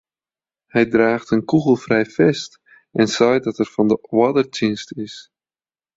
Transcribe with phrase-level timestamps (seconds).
[0.73, 2.51] Hy draacht in kûgelfrij fest
[2.99, 5.15] en seit dat er fan de oardertsjinst is.